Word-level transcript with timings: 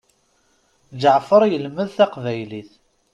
Ǧeɛfer 1.01 1.41
yelmed 1.47 1.87
taqbaylit. 1.97 2.71